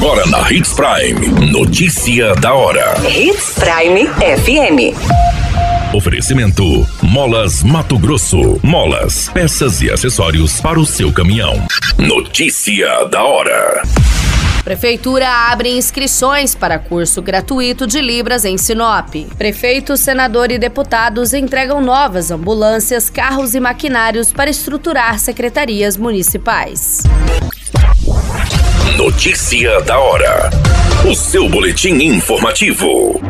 [0.00, 1.50] Agora na Hits Prime.
[1.50, 2.94] Notícia da hora.
[3.04, 4.94] Hits Prime FM.
[5.92, 8.60] Oferecimento: Molas Mato Grosso.
[8.62, 11.66] Molas, peças e acessórios para o seu caminhão.
[11.98, 13.82] Notícia da hora.
[14.62, 19.12] Prefeitura abre inscrições para curso gratuito de Libras em Sinop.
[19.36, 27.02] Prefeito, senador e deputados entregam novas ambulâncias, carros e maquinários para estruturar secretarias municipais.
[28.96, 30.50] Notícia da hora.
[31.08, 33.20] O seu boletim informativo.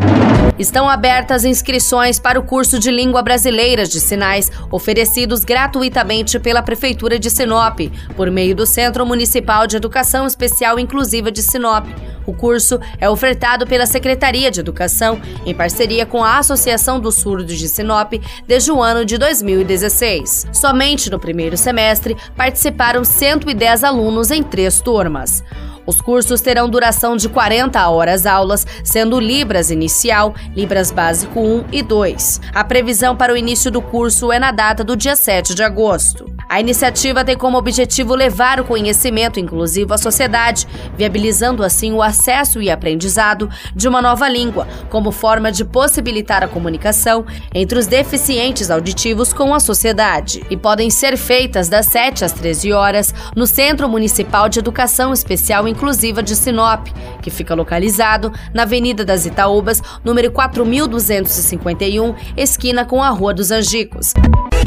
[0.59, 7.19] Estão abertas inscrições para o curso de Língua Brasileira de Sinais, oferecidos gratuitamente pela Prefeitura
[7.19, 7.81] de Sinop,
[8.17, 11.87] por meio do Centro Municipal de Educação Especial Inclusiva de Sinop.
[12.29, 17.57] O curso é ofertado pela Secretaria de Educação, em parceria com a Associação dos Surdos
[17.57, 18.13] de Sinop,
[18.47, 20.49] desde o ano de 2016.
[20.53, 25.43] Somente no primeiro semestre participaram 110 alunos em três turmas.
[25.87, 31.83] Os cursos terão duração de 40 horas aulas, sendo Libras inicial, Libras básico 1 e
[31.83, 32.43] 2.
[32.53, 36.38] A previsão para o início do curso é na data do dia 7 de agosto.
[36.49, 42.63] A iniciativa tem como objetivo levar o conhecimento inclusivo à sociedade, viabilizando assim o acesso
[42.63, 48.71] e aprendizado de uma nova língua, como forma de possibilitar a comunicação entre os deficientes
[48.71, 50.43] auditivos com a sociedade.
[50.49, 55.69] E podem ser feitas das 7 às 13 horas no Centro Municipal de Educação Especial
[55.69, 56.87] Inclusiva de Sinop,
[57.21, 64.15] que fica localizado na Avenida das Itaúbas, número 4251, esquina com a Rua dos Angicos.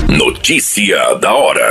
[0.07, 1.70] Notícia da hora.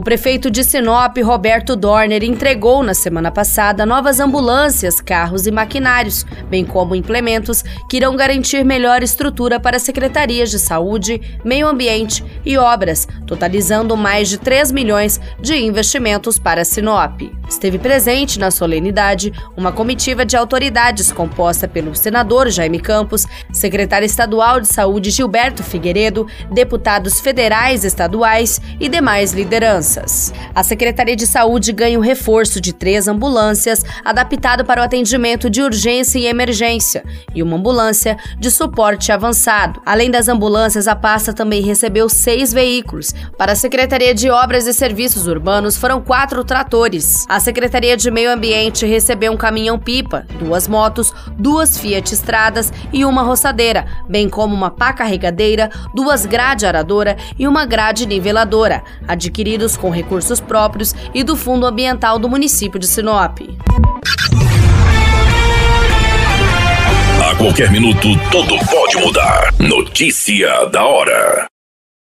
[0.00, 6.24] O prefeito de Sinop, Roberto Dorner, entregou na semana passada novas ambulâncias, carros e maquinários,
[6.48, 12.56] bem como implementos que irão garantir melhor estrutura para secretarias de saúde, meio ambiente e
[12.56, 17.39] obras, totalizando mais de 3 milhões de investimentos para Sinop.
[17.50, 24.60] Esteve presente na solenidade uma comitiva de autoridades composta pelo senador Jaime Campos, secretário estadual
[24.60, 30.32] de saúde Gilberto Figueiredo, deputados federais, estaduais e demais lideranças.
[30.54, 35.60] A Secretaria de Saúde ganha um reforço de três ambulâncias adaptado para o atendimento de
[35.60, 39.82] urgência e emergência e uma ambulância de suporte avançado.
[39.84, 43.12] Além das ambulâncias, a pasta também recebeu seis veículos.
[43.36, 47.26] Para a Secretaria de Obras e Serviços Urbanos foram quatro tratores.
[47.40, 53.22] A Secretaria de Meio Ambiente recebeu um caminhão-pipa, duas motos, duas Fiat Estradas e uma
[53.22, 59.88] roçadeira, bem como uma pá carregadeira, duas grade aradora e uma grade niveladora, adquiridos com
[59.88, 63.38] recursos próprios e do Fundo Ambiental do município de Sinop.
[67.26, 69.54] A qualquer minuto, tudo pode mudar.
[69.58, 71.50] Notícia da hora.